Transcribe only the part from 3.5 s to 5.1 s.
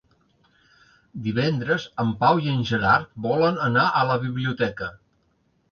anar a la biblioteca.